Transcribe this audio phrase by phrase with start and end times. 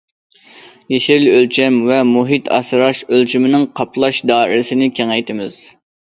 [0.91, 5.59] يېشىل ئۆلچەم ۋە مۇھىت ئاسراش ئۆلچىمىنىڭ قاپلاش دائىرىسىنى كېڭەيتىمىز.